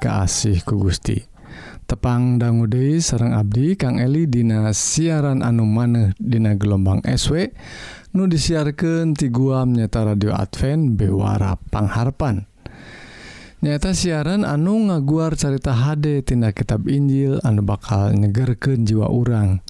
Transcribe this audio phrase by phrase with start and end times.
[0.00, 1.20] Kaasih ku Gusti.
[1.84, 7.52] Tepang Danggude sarang Abdi Kang Eli Dina siaran anu maneh Dina gelombang SW
[8.16, 12.48] nu disiarkan ti guam nyata radio Advent Bewara Pangharpan.
[13.60, 19.60] Nyata siaran anu ngaguar carita HD Tina kitab Injil anu bakal nyegerken jiwa urang.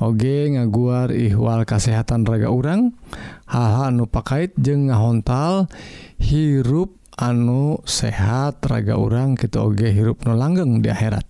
[0.00, 2.96] Oge ngaguar ihwal kesehatan raga urang
[3.44, 5.68] haha anu pakait jeung ngahontal
[6.16, 11.24] hirup anu sehat raga orang kita oge hirup no langgeng di akhirat.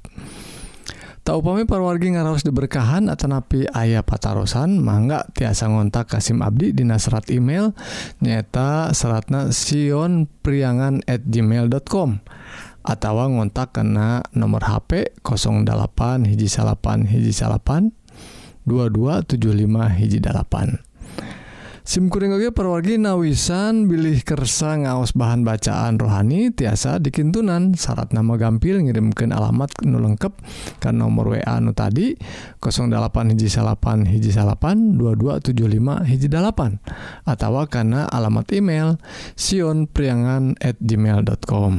[1.26, 7.26] Tak upami parwargi ngaraos diberkahan atanapi ayah patarosan mangga tiasa ngontak Kasim Abdi di serat
[7.34, 7.74] email
[8.22, 12.22] nyata seratna Sion priangan at gmail.com
[12.86, 15.66] atau ngontak kena nomor HP 08
[16.30, 17.90] hiji salapan hiji salapan
[18.70, 20.78] 2275 hiji dalapan
[21.86, 27.78] SIMkuring oge perwargi nawisan bilih kersa ngaos bahan bacaan rohani tiasa dikintunan.
[27.78, 30.34] Syarat nama gampil ngirimkan alamat nu lengkep
[30.82, 32.18] kan nomor WA nu tadi
[32.58, 32.90] 08
[33.30, 36.82] hiji salapan hiji salapan 2275 hiji dalapan
[37.22, 38.98] atau karena alamat email
[39.38, 41.72] sionpriangan@gmail.com at gmail.com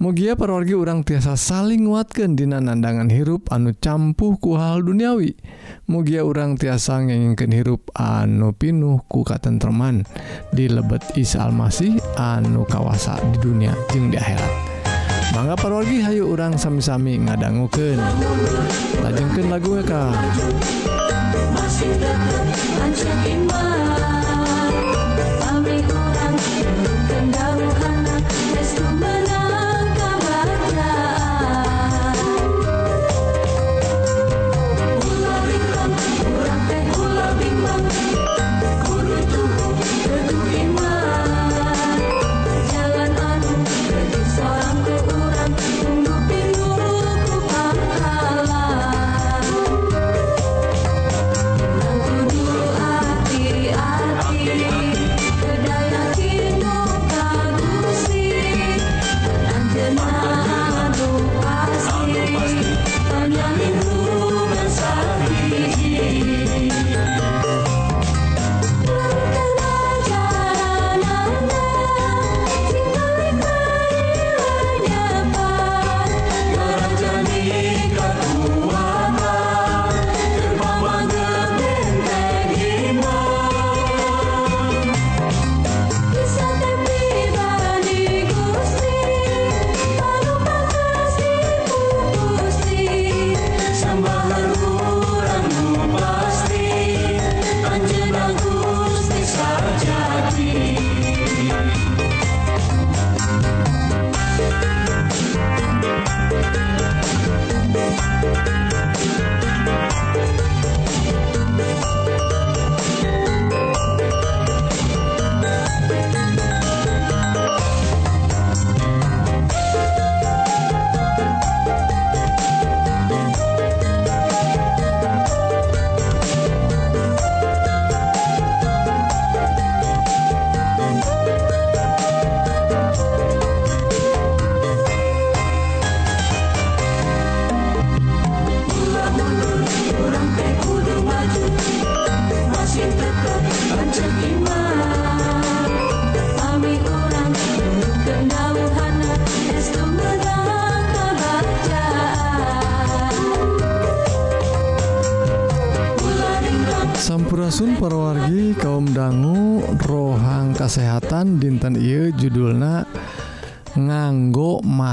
[0.00, 5.36] Mugia parorgi urang tiasa saling nguatkan dina nandangan hirup anu campuh ku hal duniawi.
[5.92, 10.08] Mugia urang tiasa ngengingken hirup anu pinuh ku katentreman.
[10.56, 14.52] Di lebet Isa Almasih anu kawasa di dunia jeung di akhirat.
[15.36, 18.00] Mangga parorgi hayu urang sami-sami ngadangguken
[19.04, 20.16] lajengken lagu ka
[21.52, 21.92] masih
[23.36, 23.60] iman.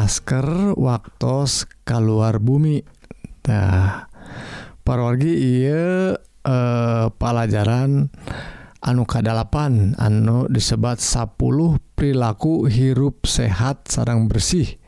[0.07, 2.79] masker waktos keluar bumi.
[3.51, 4.07] Nah,
[4.87, 6.15] parwargi ia
[6.47, 8.07] eh, pelajaran
[8.87, 11.35] anu kadalapan anu disebat 10
[11.91, 14.79] perilaku hirup sehat sarang bersih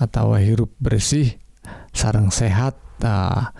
[0.00, 1.36] atau hirup bersih
[1.92, 2.72] sarang sehat.
[3.04, 3.52] Nah,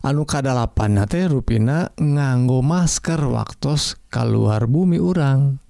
[0.00, 3.76] anu kadalapan teh ruina nganggo masker waktu
[4.08, 5.60] keluar bumi urang.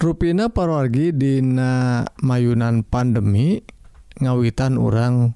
[0.00, 3.60] Ruina parwargi Dina mayunan pandemi
[4.24, 5.34] ngawitan orang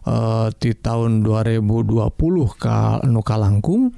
[0.00, 1.92] Uh, di tahun 2020
[2.56, 3.92] ka nuka langkung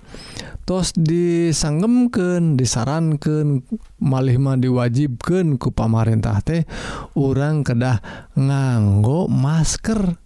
[0.67, 3.62] tos disangemken disarankan
[4.03, 6.67] malihmah diwajibkan ku pamarintah teh
[7.14, 8.03] orang kedah
[8.35, 10.19] nganggo masker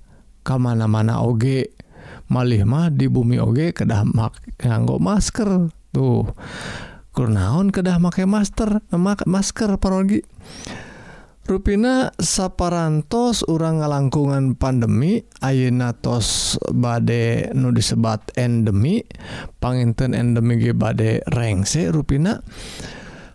[0.46, 1.74] kemana-mana oge.
[2.26, 6.30] Malihmah di bumi oge kedah mak nganggo masker tuh.
[7.10, 10.22] Kurnaon kedah make masker mak masker parogi?
[11.46, 19.06] Ruina saparantos orang ngalangkungan pandemi Ayenatos bade nu disebat endemi
[19.62, 22.42] Panginten endemi ge bade rengse ruina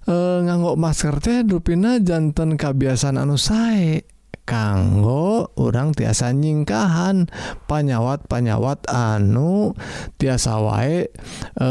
[0.03, 4.03] e, nganggok masker teh Rupina jantan kebiasaan anu sae
[4.43, 7.31] kanggo orang tiasa nyingkahan
[7.71, 9.71] panyawat panyawat anu
[10.19, 11.07] tiasa wae
[11.55, 11.69] e,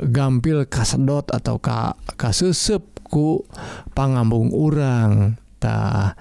[0.00, 3.44] gampil kasedot atau ka kasusep ku
[3.92, 5.41] pangambung urang.
[5.62, 6.18] eta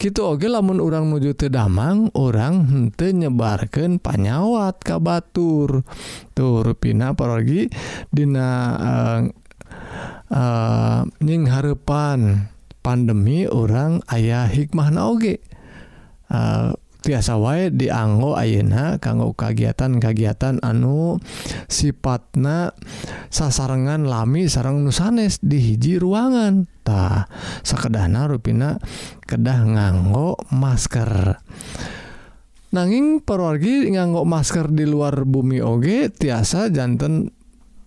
[0.00, 5.84] gitu oge lamun orang nuju tedamang orang hente nyebarkan panyawat ka Batur.
[6.32, 7.68] Tuh apalagi
[8.08, 8.48] Dina
[8.80, 9.20] uh,
[10.32, 12.48] uh, nying harepan
[12.80, 15.44] pandemi orang ayah hikmah naoge
[16.32, 21.22] uh, eh, tiasa wae dianggo ayeuna kanggo kagiatan-kagiatan anu
[21.70, 22.74] sifatna
[23.30, 26.66] sasarengan lami sarang nusanes di hiji ruangan.
[26.82, 27.28] Tah
[27.62, 28.80] sakedahna rupina
[29.28, 31.38] kedah nganggo masker.
[32.68, 37.32] Nanging perwargi nganggo masker di luar bumi oge tiasa jantan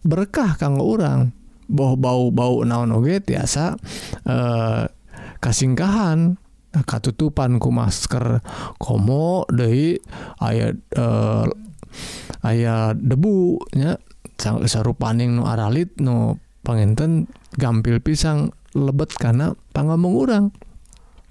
[0.01, 1.35] berkah kanggo urang.
[1.71, 3.77] Boh bau-bau naon oge tiasa
[4.25, 4.83] eh,
[5.37, 6.39] kasingkahan.
[6.71, 8.39] katutupan ku masker
[8.79, 9.99] komo dari
[10.39, 11.47] ayat uh, eh,
[12.47, 13.99] ayat debu debunya
[14.39, 14.63] sang
[14.97, 17.27] paning nu aralit nu penginten
[17.59, 20.45] gampil pisang lebet karena pangomong orang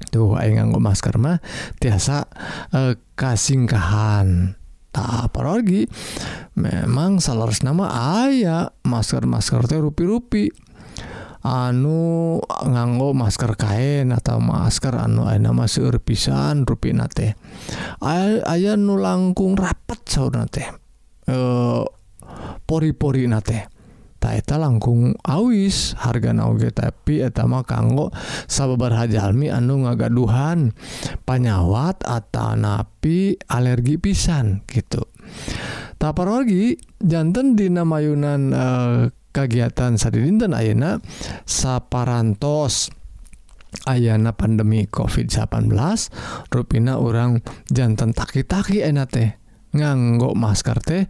[0.08, 1.44] tuh ayo nganggo masker mah
[1.76, 2.24] tiasa
[2.72, 4.56] uh, kasingkahan.
[4.90, 5.86] Tak lagi
[6.58, 7.86] memang salah nama
[8.26, 10.50] ayah masker masker teh rupi-rupi.
[11.40, 17.32] anu nganggo masker kain atau masker anu nama seueur pisan ruina teh.
[18.04, 20.68] Aya nu langkung rapat sauna teh.
[21.24, 21.36] E,
[22.64, 23.64] pori-pori na teh
[24.60, 28.12] langkung awis harga nauge tapi etama kanggo
[28.44, 30.76] sababar hajalmi anu ngagaduhan
[31.24, 35.08] panyawat atau napi alergi pisan gitu.
[35.96, 38.52] Taparogi jantan dina mayunan
[39.30, 40.98] kegiatan sadidinten Ayeuna
[41.46, 42.90] saparantos.
[43.86, 45.70] Ayana pandemi COVID-19
[46.50, 47.38] ruina orang
[47.70, 49.30] jantan taki-taki enak teh
[49.78, 51.06] nganggo masker teh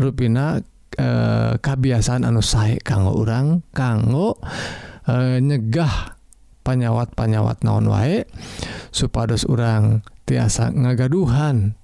[0.00, 0.64] ruina
[0.96, 4.40] e, eh, kebiasaan anu sae kanggo orang kanggo
[5.04, 6.16] e, nyegah
[6.64, 8.24] panyawat-panyawat naon wae
[8.96, 11.76] supados orang tiasa ngagaduhan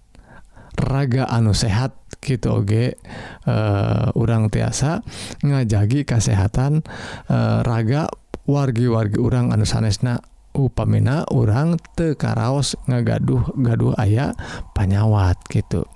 [0.76, 2.05] raga anu sehat.
[2.26, 2.98] gitu oge
[3.46, 5.06] uh, urang tiasa
[5.46, 6.82] ngajagi kesehatan
[7.30, 8.10] uh, eh, raga
[8.50, 10.18] wargi-wargi urang anu sanesna
[10.50, 14.34] upamina urang tekaraos ngagaduh gaduh ayah
[14.74, 15.86] panyawat gitu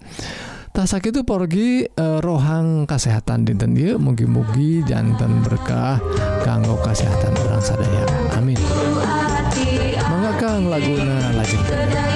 [0.70, 5.98] tasak itu pergi uh, eh, rohang kesehatan dinten dia mugi-mugi jantan berkah
[6.46, 8.06] kanggo kesehatan urang sadaya.
[8.38, 8.56] Amin.
[9.98, 12.09] Mengakang laguna lajeng.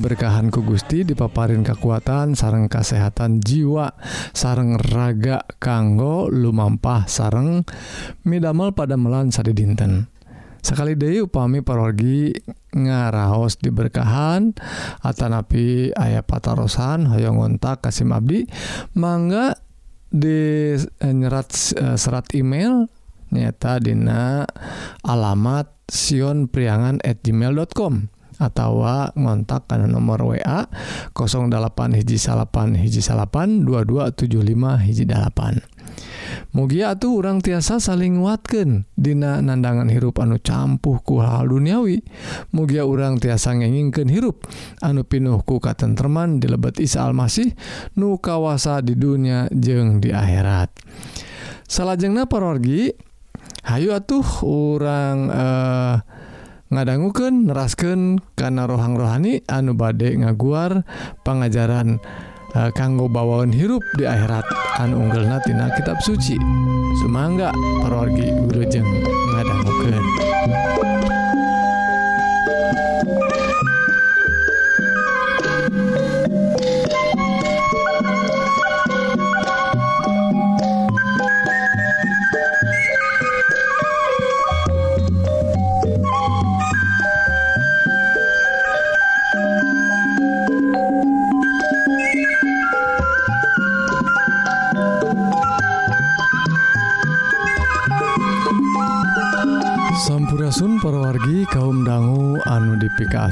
[0.00, 3.92] Para wargi diberkahan ku Gusti dipaparin kekuatan sareng kesehatan jiwa
[4.32, 7.60] sareng raga kanggo lumampah sareng
[8.24, 10.08] midamel pada melan sadi dinten.
[10.60, 12.36] Sekali Dewi upami parorgi
[12.76, 14.52] ngaraos diberkahan
[15.00, 18.44] Atanapi ayah patarosan Hoong ngontak kasih Abdi
[18.92, 19.56] mangga
[20.12, 21.48] di nyerat
[21.96, 22.92] serat email
[23.32, 24.44] nyata Dina
[25.00, 30.64] alamat Sion priangan at gmail.com atawa ngontak karena nomor wa
[31.12, 35.60] 08 hiji salapan hiji salapan 2275 hiji dalapan
[36.50, 42.02] Mugia tuh orang tiasa saling nguatkan Dina nandangan hirup anu campuh ku hal duniawi.
[42.54, 44.46] Mugia orang tiasa ngengingken hirup
[44.82, 47.54] anu pinuh ku katenterman di lebet Isa Almasih
[47.98, 50.70] nu kawasa di dunia jeng di akhirat.
[51.70, 52.90] Salajengna parorgi
[53.60, 55.96] Hayu atuh orang eh
[56.70, 60.86] ngadangguken nerasken karena rohang rohani anu bade ngaguar
[61.26, 61.98] pengajaran
[62.54, 64.46] eh, kanggo bawaun hirup di akhirat.
[64.78, 66.38] Anu unggul natina kitab suci.
[67.02, 67.50] Semangga
[67.82, 68.86] parorgi Gurujeng
[69.34, 70.69] ngadangguken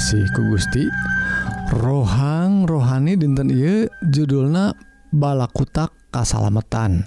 [0.08, 0.88] dikasih ku Gusti.
[1.68, 4.72] Rohang rohani dinten Iye judulna
[5.12, 7.04] balakutak Kasalamatan.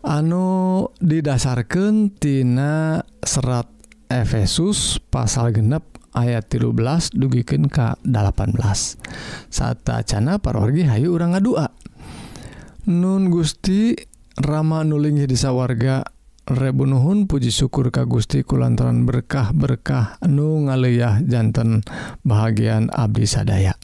[0.00, 3.68] Anu didasarkantinana serat
[4.08, 5.84] Efesus pasal genep
[6.16, 8.56] ayat 13 dugiken ke 18
[9.52, 11.68] saat Cana parorgi Hayu orang ngadua.
[12.88, 13.92] Nun Gusti
[14.40, 16.00] Rama nulingi disa warga
[16.48, 21.84] rebunuhun Puji syukur ka Gusti kulantaran berkah-berkah anu ngaleyah jantan
[22.24, 23.74] bahagian Abdi sadaya.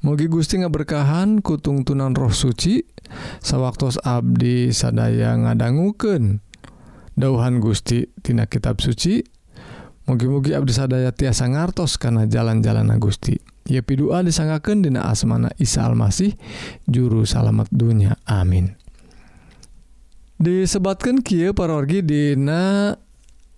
[0.00, 2.80] Mugi Gusti ngaberkahan kutung tunan roh suci
[3.44, 6.40] sawwaktos Abdi sadaya ngadangguken
[7.20, 9.20] dauhan Gustitina kitab suci
[10.08, 13.36] mugi-mugi Abdi sadaya tiasa ngartos karena jalan-jalan Gusti.
[13.68, 16.32] Yepi doa disanggaken dina asmana Isa Almasih
[16.88, 18.16] juru salamet dunya.
[18.24, 18.79] Amin.
[20.40, 22.96] disebabkan Ki parorgi Dina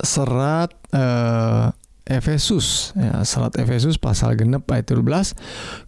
[0.02, 1.70] serat eh,
[2.02, 2.90] Efesus.
[2.98, 5.38] Ya, serat Efesus pasal genep ayat 12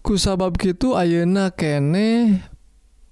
[0.07, 2.39] kusabab gitu Ayeuna kene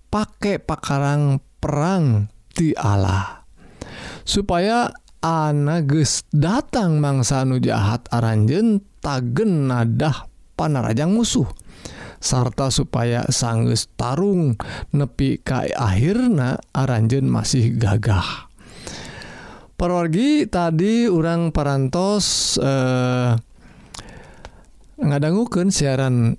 [0.09, 3.43] pakai pakarang perang di Allah.
[4.23, 11.51] Supaya anages datang mangsa nu jahat aranjen tagen nadah panarajang musuh.
[12.23, 14.55] sarta supaya sangges tarung
[14.95, 18.47] nepi kai akhirnya aranjen masih gagah.
[19.75, 23.35] Perwargi tadi orang parantos eh,
[25.03, 26.39] ngadangguken siaran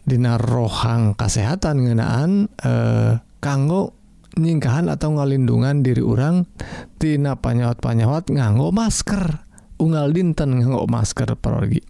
[0.00, 3.92] Dinar rohang kesehatan ngenaan eh, kanggo
[4.40, 6.48] nyingkahan atau ngalindungan diri orang
[6.96, 9.44] tina panyawat-panyawat nganggo masker.
[9.76, 11.84] Unggal dinten nganggo masker pergi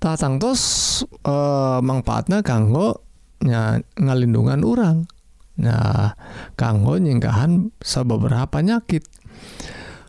[0.00, 0.62] sangtos
[1.82, 4.98] manfaatnya kanggonya ngalindungan orang
[5.56, 6.12] Nah
[6.52, 7.72] kanggo nyingkahan
[8.04, 9.08] beberapa penyakit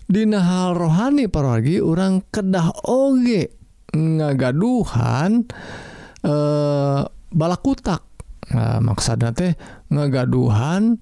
[0.08, 3.51] Dina hal rohani paragi orang kedah Oge
[3.91, 5.48] ngagaduhan
[6.24, 8.03] eh balakutak.
[8.56, 9.51] Maksud teh
[9.91, 10.96] ngagaduhan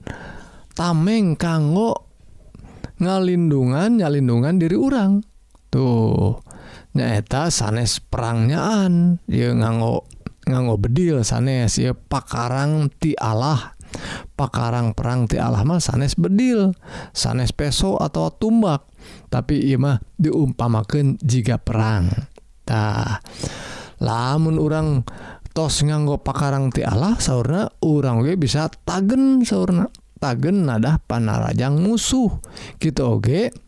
[0.74, 2.10] tameng kanggo
[2.98, 5.22] ngalindungan nyalindungan diri orang
[5.70, 6.42] tuh
[6.96, 10.08] nyaeta sanes perangnyaan ye nganggo
[10.48, 13.76] nganggo bedil sanes ya pakarang ti Allah.
[14.36, 16.76] Pakarang perang ti Allah mah sanes bedil
[17.16, 18.88] sanes peso atau tumbak.
[19.32, 20.00] Tapi ieu mah
[21.24, 22.12] jika perang.
[22.66, 23.22] Tah
[24.04, 25.08] lamun urang
[25.56, 29.88] tos nganggo pakarang ti Allah sauna urang we bisa tagen sauna
[30.20, 32.32] tagen nadah panarajang musuh.
[32.76, 33.65] Gitu oge okay.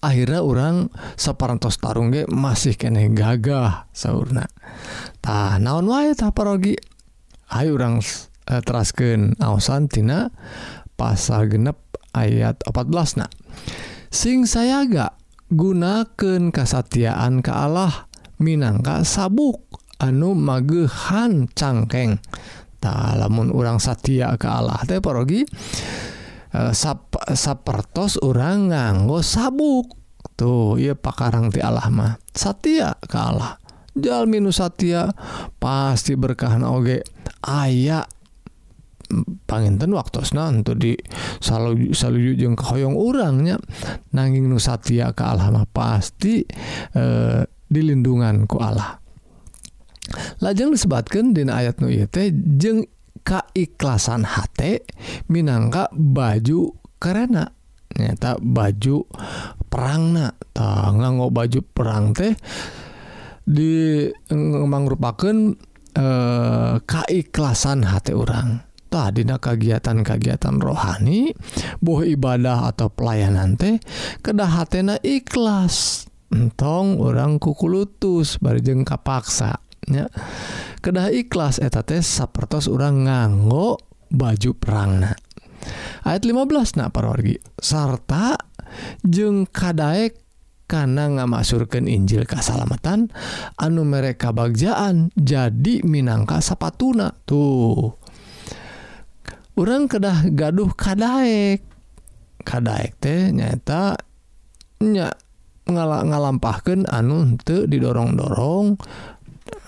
[0.00, 0.88] akhirnya orang
[1.18, 4.46] separantos tarung ge masih kene gagah sauna
[5.20, 6.78] tah naon wae tah parogi?
[7.50, 7.98] Ayo orang
[8.46, 9.34] eh, teraskan
[9.90, 10.30] tina
[10.94, 11.78] pasal genep
[12.14, 13.30] ayat 14 nah
[14.10, 15.18] sing saya gak
[15.50, 18.06] gunakan kesatiaan ke Allah
[18.38, 22.18] minangka sabuk anu magehan cangkeng.
[22.80, 25.44] Tak lamun orang satia ke Allah teh parogi
[26.50, 29.96] e, sap, sapertos orang nganggo sabuk.
[30.36, 32.16] Tuh ia pakarang ti Allah mah.
[32.32, 33.56] Satya ke Allah.
[33.96, 35.10] Jalmi nu Satya
[35.58, 37.02] pasti berkahan oge.
[37.44, 38.04] Aya
[39.44, 40.94] panginten waktuna untuk di
[41.42, 43.58] selalu selalu jeng kehoyong orangnya
[44.14, 46.46] nanging nu Satya ke Allah mah pasti
[46.94, 47.04] e,
[47.66, 48.98] dilindungan ku Allah.
[50.42, 52.86] Lajeng disebatkan di ayat nu teh jeng
[53.22, 54.50] kaikhlasan H
[55.30, 57.48] minangka baju karena
[57.96, 59.06] nyata baju
[59.70, 60.34] perangna.
[60.90, 62.36] Nganggo baju perang teh
[63.48, 65.36] dimangrupaken
[65.96, 68.60] e, eh, kaikhlasan H orang
[68.90, 71.30] tadidina kagiatan-kagiatan rohani
[71.78, 73.78] boh ibadah atau pelayanan teh
[74.20, 76.04] kedah hatna ikhlas.
[76.30, 79.58] Entong orang kukulutus barjeng kapaksa
[79.90, 80.06] ya
[80.80, 83.76] kedah ikhlas eta tes sapertos orang nganggo
[84.10, 85.12] baju perangna.
[86.08, 88.40] Ayat 15 nah parorgi sarta
[89.04, 90.16] jeng kadaek
[90.64, 93.12] karena ngamasurkan Injil kesalamatan
[93.60, 97.92] anu mereka bagjaan jadi minangka sapatuna tuh.
[99.58, 101.60] Orang kedah gaduh kadaek.
[102.40, 104.00] Kadaek teh nyata
[104.80, 105.12] nya
[105.68, 108.80] ngala ngalampahkan anu teu didorong-dorong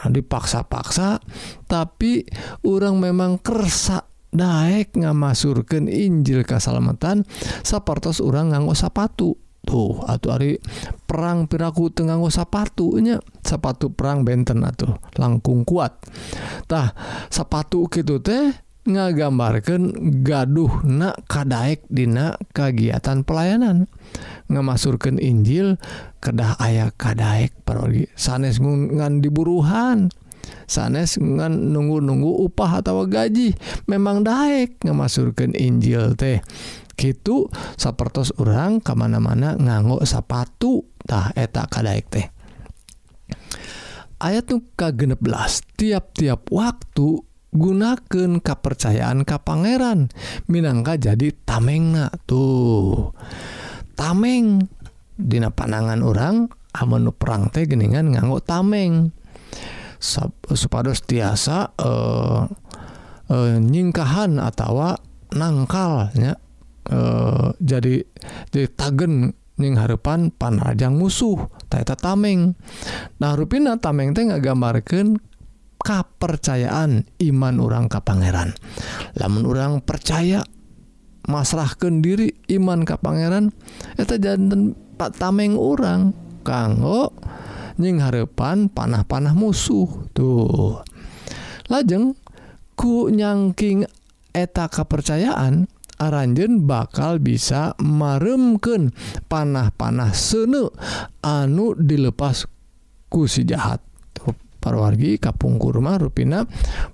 [0.09, 1.23] dipaksa-paksa
[1.67, 2.27] tapi
[2.67, 7.29] orang memang kersa Daek ngamasurkan Injil kesalamatan
[7.61, 9.37] sapartos orang nganggo sapatu.
[9.63, 10.59] Tuh atau hari
[11.07, 16.01] perang piraku tenganggo sapatunya sepatu perang benten atau langkung kuat.
[16.65, 16.97] Tah
[17.29, 18.51] sepatu gitu teh
[18.83, 19.95] ngagambarkan
[20.27, 23.87] gaduh na kadaek dina kegiatan pelayanan.
[24.51, 25.79] Ngemasurkan Injil
[26.19, 30.13] kedah ayah kadaek parodi sanes ngan diburuhan
[30.67, 33.55] sanes ngan nunggu-nunggu upah atau gaji
[33.87, 36.43] memang daek ngemasurkan Injil teh.
[36.93, 37.49] Gitu
[37.79, 42.27] sapertos orang kemana-mana nganggo sepatu tah eta kadaek teh.
[44.23, 45.19] Ayat nu ka 16
[45.75, 50.09] tiap-tiap waktu gunakan kepercayaan Ka Pangeran.
[50.49, 53.13] Minangka jadi tamengna tuh.
[53.95, 54.67] Tameng.
[55.13, 59.13] Dina panangan orang amenu perang teh geningan nganggo tameng.
[60.51, 62.43] Supados tiasa uh,
[63.31, 64.99] uh, nyingkahan atau
[65.31, 66.43] nangkalnya
[66.91, 68.03] uh, jadi
[68.51, 71.39] jadi tagen nying harepan panrajang musuh.
[71.71, 72.59] Taeta tameng.
[73.23, 75.23] Nah rupina tameng teh nggak gambarkan
[75.83, 78.55] kapercayaan iman orang ke Pangeran.
[79.19, 80.47] Lamun orang percaya
[81.27, 83.51] masrahkan diri iman ke Pangeran
[83.99, 86.15] eta jantan Pak tameng orang.
[86.43, 87.15] Kanggo
[87.79, 90.83] nying harepan panah-panah musuh tuh.
[91.71, 92.19] Lajeng
[92.75, 93.87] ku nyangking
[94.35, 95.71] eta kepercayaan
[96.03, 98.91] Aranjen bakal bisa maremken
[99.31, 100.67] panah-panah sene
[101.23, 102.51] anu dilepas
[103.07, 103.92] ku si jahat.
[104.63, 106.47] parwargi kapungkurma ruina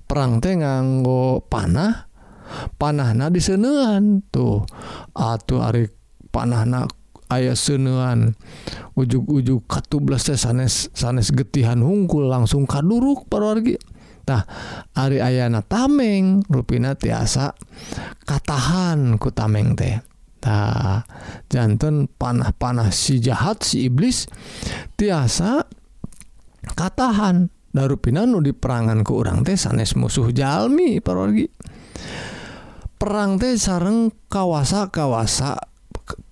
[0.08, 2.08] perang teh nganggo panah.
[2.80, 4.64] Panahna disenuan tuh.
[5.12, 5.84] Atuh Ari
[6.32, 6.88] panahna
[7.28, 8.32] ayah senuan
[8.96, 14.48] ug-ujug katublas sanes sanes getihan hungkul langsung kaduruk parwargitah
[14.96, 17.52] Ari Ayna tameng ruina tiasa
[18.24, 20.00] katahan ku tameng teh.
[21.52, 24.24] Jantan panah-panah si jahat si iblis
[24.96, 25.68] tiasa
[26.72, 27.52] katahan.
[27.72, 31.46] Pinanu di perangan ke orang teh sanes musuh Jami pargi
[32.98, 35.54] perang teh sareng kawasa kawasa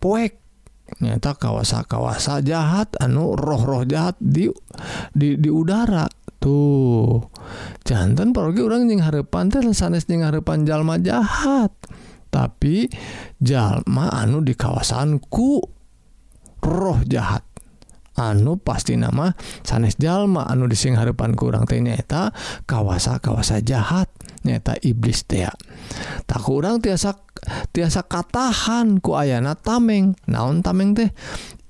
[0.03, 4.51] poeknyata kawasa kawasa jahat anu roh-roh jahat di
[5.15, 6.11] di di udara.
[6.37, 11.73] Tuhjantan pergi orang yang Harpan teh sanes Harpan jalma jahat.
[12.29, 12.91] Tapi
[13.41, 15.51] jalma anu di kawasanku
[16.67, 17.46] roh jahat
[18.17, 22.33] anu pasti nama sanes jalma anu dising harepan kurang tehnyata
[22.65, 24.09] kawasa-kawasa jahat
[24.47, 25.51] nyata iblis tea.
[26.25, 27.19] Tak kurang tiasa
[27.75, 30.17] tiasa katahan ku ayana tameng.
[30.31, 31.11] Naon tameng teh?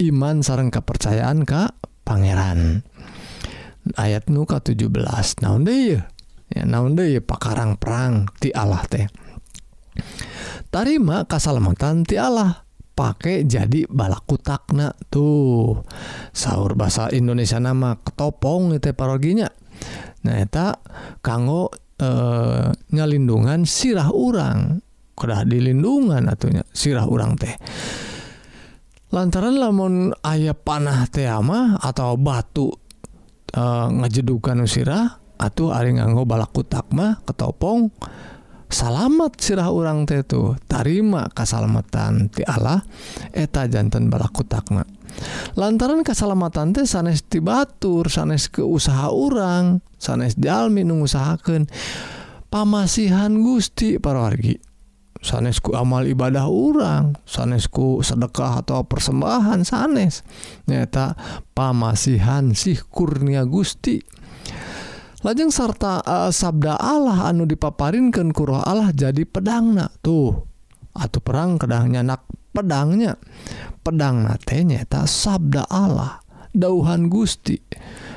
[0.00, 1.72] Iman sarang kepercayaan ka
[2.04, 2.85] pangeran.
[3.96, 4.90] Ayat nuka 17
[5.46, 6.02] naon deh
[6.50, 9.06] ya naon deh pakarang perang ti Allah teh.
[10.68, 12.65] Tarima kasalamatan ti Allah.
[12.96, 15.85] pakai jadi balaku takna tuh.
[16.32, 19.52] Sahur bahasa Indonesia nama ketopong itu paroginya.
[20.24, 20.80] Naheta
[21.20, 21.68] kanggo
[22.00, 22.11] eh, e,
[22.96, 24.80] nyalindungan sirah urang.
[25.16, 27.52] Kedah dilindungan atunya sirah urang teh.
[29.12, 32.72] Lantaran lamun ayah panah teh ama atau batu
[33.52, 37.92] e, ngajedukan sirah atau ari nganggo balaku takma ketopong.
[38.66, 42.83] salamet sirah urang tuh tarima kesalamatan ti Allah
[43.31, 44.83] eta jantan balaku takna
[45.55, 51.70] lantaran kesalamatan teh sanes tibatur sanes ke usaha orang sanes jalmi nungusahakeun
[52.50, 54.59] pamasihan Gusti para wargi
[55.26, 60.22] sanesku amal ibadah orang sanesku sedekah atau persembahan sanes.
[60.70, 61.18] Nyata
[61.50, 63.98] pamasihan sih kurnia Gusti.
[65.24, 70.44] lajeng sarta uh, sabda Allah anu dipaparinkan kuroh Allah jadi pedangna tuh.
[70.96, 73.16] Atau perang kedangnya nak pedangnya.
[73.81, 76.18] Pedang natenya tak sabda Allah
[76.50, 77.57] dauhan Gusti.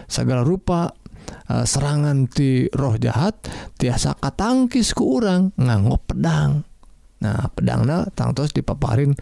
[0.09, 0.89] Segala rupa
[1.53, 3.37] uh, serangan ti roh jahat
[3.77, 6.65] tiasa katangkis ke orang nganggo pedang.
[7.21, 9.13] Nah pedangna tangtos dipaparin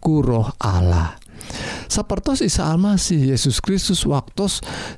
[0.00, 1.19] ku roh Allah.
[1.90, 4.48] sapertos Isa Almasih Yesus Kristus waktu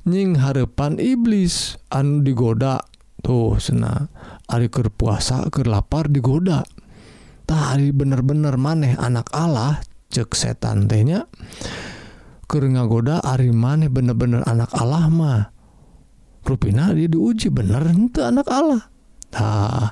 [0.08, 1.80] nying harepan iblis.
[1.92, 2.84] Anu digoda
[3.20, 4.08] tuh sena.
[4.48, 6.64] Ariker puasa ke lapar digoda.
[7.48, 11.26] Tadi bener-bener maneh anak Allah cek setan tehnya
[12.52, 15.42] ke ngagoda Ari maneh bener-bener anak Allah mah.
[16.42, 18.82] Rupina dia diuji bener itu anak Allah.
[19.32, 19.88] Nah,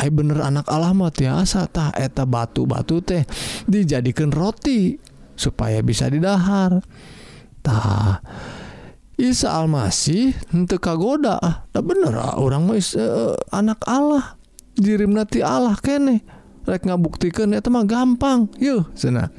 [0.00, 1.92] ay bener anak Allah mah tiasa tah.
[1.92, 3.28] Eta batu-batu teh
[3.68, 4.96] dijadikan roti.
[5.38, 6.82] Supaya bisa didahartah
[9.18, 11.38] Isa Almasih untuk kagoda.
[11.42, 12.78] Ah bener orang mau
[13.50, 14.38] anak Allah.
[14.78, 16.22] Dirimnati Allah kene.
[16.62, 18.46] Rek ngabuktikan ya mah gampang.
[18.62, 19.30] Yuk sana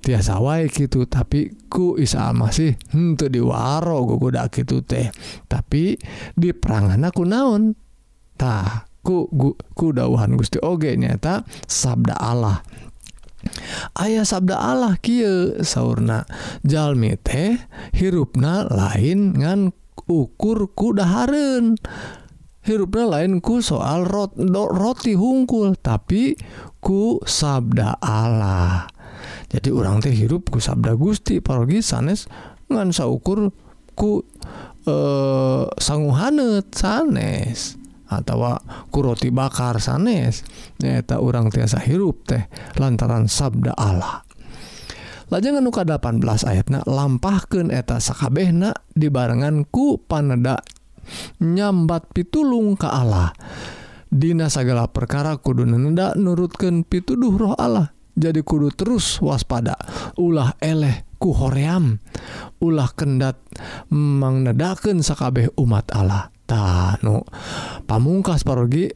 [0.00, 5.08] tiasa wae gitu tapi ku Isa Almasih untuk diwaro gogoda gitu teh.
[5.48, 5.96] Tapi
[6.36, 7.72] di perangan aku naon?
[9.00, 9.32] Ku
[9.72, 12.60] kudahuhan Gusti Oge nyata Sabda Allah
[13.96, 17.56] Ayah sabda Allah Kie sauna,jalmi teh
[17.96, 19.72] hirupna lain ngan
[20.08, 21.80] ukur kudaharen.
[22.60, 26.36] Hirupna lain ku soal rot, do, roti hungkul tapi
[26.84, 28.84] ku sabda Allah.
[29.48, 32.28] Jadi orang teh hirup ku sabda Gusti parogi sanes
[32.68, 33.50] ngan saukur
[33.96, 34.22] ku
[34.84, 37.79] eh, sanguhanet sanes.
[38.10, 44.26] atautawakuroti bakar sanesnyata orang tiasa hirup teh lantaran Sabda Allah.
[45.30, 50.58] Lajangan muka 18 ayatnya lampahkan eta sakabehna dibarenganku paneda
[51.38, 53.30] nyambat pitulung ke Allah.
[54.10, 59.78] Dina segala perkara kudu nenda nurutkan pituduh roh Allah jadi kudu terus waspada.
[60.18, 62.00] Ulah eleh ku hoream
[62.64, 63.36] ulah kendat
[63.92, 66.32] mangnedaken sakabeh umat Allah.
[66.48, 67.22] Tanu
[67.86, 68.90] pamungkas parogi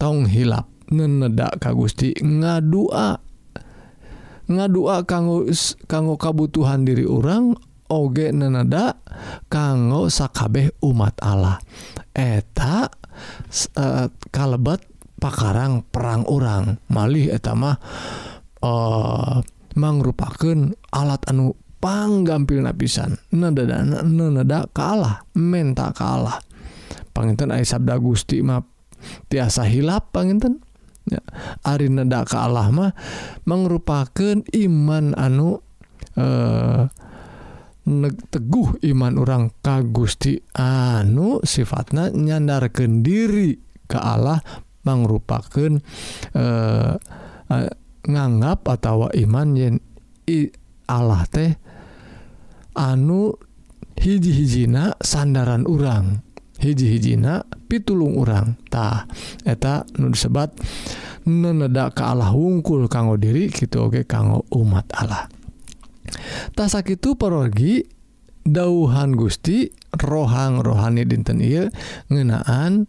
[0.00, 3.20] tong hilap nenedak ka Gusti ngadua
[4.48, 5.44] ngadua kanggo
[5.84, 7.52] kanggo kabutuhan diri orang
[7.92, 8.96] oge neneda
[9.52, 11.60] kanggo sakabeh umat Allah.
[12.16, 12.88] Eta
[13.76, 14.80] uh, kalebet
[15.18, 17.76] pakarang perang orang malih eta mah
[18.62, 19.42] uh,
[19.78, 26.42] merupakan alat anu panggampil napisan nada kalah menta kalah
[27.14, 28.66] panginten ay sabda Gusti map
[29.30, 30.58] tiasa hilap panginten
[31.06, 31.22] ya.
[31.62, 32.92] Ari nada kalah mah
[33.46, 35.62] merupakan iman anu
[36.18, 36.86] eh
[38.28, 43.56] teguh iman orang ka Gusti anu sifatnya nyandarkan diri
[43.88, 44.44] ke Allah
[44.84, 45.80] merupakan
[46.32, 46.94] eh,
[47.48, 47.70] eh
[48.08, 49.76] nganggap atau iman yen
[50.24, 50.48] i
[50.88, 51.52] Allah teh
[52.74, 53.36] anu
[54.00, 56.24] hiji-hijina sandaran urang.
[56.58, 59.06] Hiji-hijina pitulung orangtah
[59.46, 60.58] eta nu disebat
[61.22, 65.30] nenedak ke Allah wungkul kanggo diri gitu oke okay, kanggo umat Allah.
[66.56, 67.84] Tasak itu perogi
[68.42, 69.68] dauhan Gusti
[70.02, 71.68] rohang rohani dinten il
[72.08, 72.88] ngenaan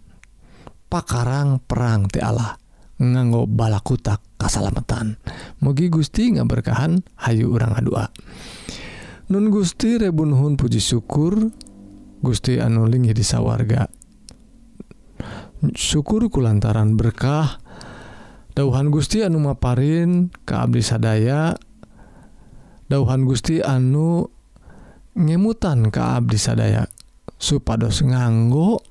[0.87, 2.55] pakarang perang ti Allah
[2.97, 4.28] nganggo balakutak.
[4.39, 5.19] Kasalamatan
[5.59, 7.91] mugi Gusti nggak berkahan Hayu orang a2
[9.29, 11.37] Nun Gusti rebunhun puji syukur
[12.23, 13.99] Gusti anuling di sawwarga
[15.75, 17.59] syukurku lantaran berkah
[18.55, 21.55] dauhan Gusti anu maparin keabdi sadaya.
[22.89, 24.25] Dauhan Gusti anu
[25.13, 26.89] ngemutan keabdi sadaya
[27.37, 28.81] supados nganggo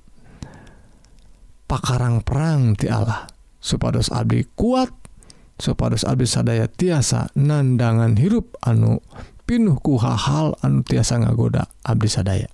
[1.67, 3.27] pakarang perang ti Allah
[3.59, 4.95] supados Abi kuat
[5.59, 9.03] supados Abis sadaya tiasa nandangan hirup anu
[9.45, 12.49] pinuh ku hal-hal anu tiasa ngagoda Abdi sadaya.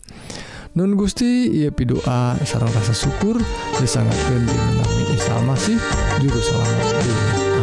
[0.75, 3.39] Nun Gusti ia pidoa sarang rasa syukur
[3.79, 5.79] disangatkan di menami Islam Masih
[6.19, 7.54] juru selamat dunia.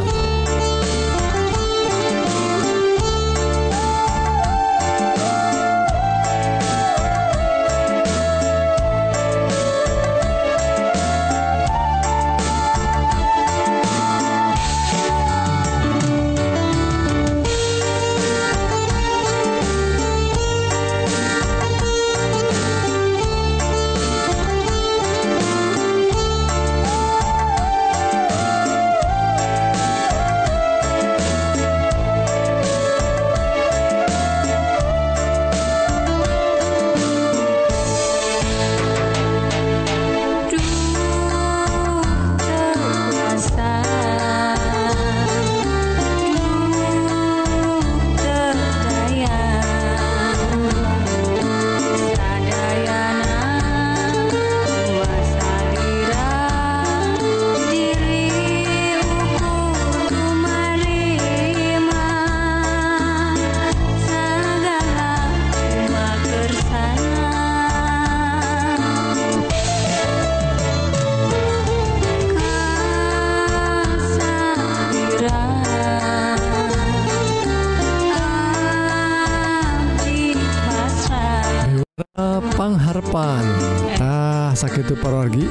[84.79, 85.45] itu parwargi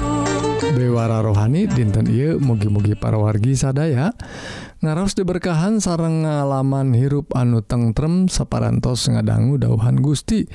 [0.71, 4.15] Bewara rohani dinten I mugi-mugi parwargi sadaya.
[4.81, 10.47] Ngaros diberkahan sareng ngalaman hirup anu tengrem separantos ngadanggu dauhan Gusti.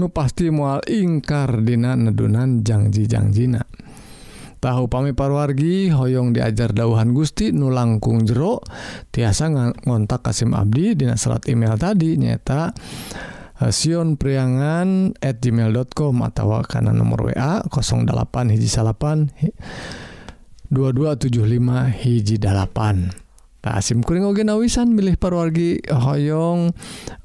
[0.00, 3.62] Nu pasti mual ingkar dina nedunan janjijangjina
[4.58, 8.60] tahu pami parwargi Hoong diajar dauhan Gusti nu langkung jero.
[9.14, 9.48] Tiasa
[9.86, 13.37] ngontak Kasim Abdi Dina serat email tadi nyata dan
[13.74, 19.34] siun priangan at gmail.com atau karena nomor WA 08 hiji salapan
[20.70, 23.10] 2275 hiji dalapan
[23.58, 26.70] tak asim kuring oge nawisan milih perwargi hoyong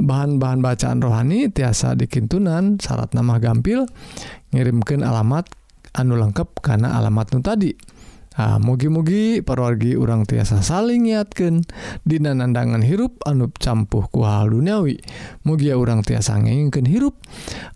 [0.01, 3.85] bahan-bahan bacaan rohani tiasa dikintunan syarat nama gampil
[4.49, 5.45] ngirimkan alamat
[5.93, 7.92] anu lengkap karena alamat nu tadi.
[8.33, 11.61] Ah, mugi-mugi perwargi urang tiasa saling yatken
[12.01, 14.97] Dina nandangan hirup anup campuh kuhal duniawi.
[15.45, 17.21] Mugia urang tiasa ngeken hirup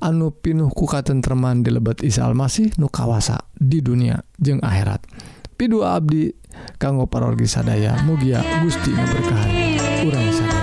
[0.02, 5.06] anu pinuh ku teman di lebet Isa Almasih nu kawasa di dunia jeung akhirat.
[5.58, 6.34] Pidu Abdi
[6.82, 9.50] kanggo parorgi sadaya mugia Gusti ngeberkahan
[10.10, 10.57] urang sadaya.